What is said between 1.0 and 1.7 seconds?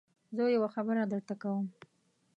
درته کوم.